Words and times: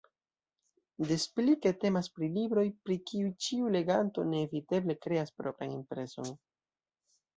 Des 1.09 1.25
pli 1.39 1.53
ke 1.65 1.71
temas 1.83 2.09
pri 2.15 2.29
libroj, 2.37 2.63
pri 2.87 2.97
kiuj 3.11 3.29
ĉiu 3.49 3.69
leganto 3.77 4.25
neeviteble 4.33 4.97
kreas 5.05 5.35
propran 5.43 5.77
impreson. 5.77 6.33